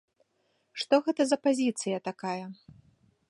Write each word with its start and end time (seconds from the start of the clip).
Што 0.83 0.99
гэта 1.07 1.21
за 1.31 1.37
пазіцыя 1.47 1.97
такая? 2.09 2.43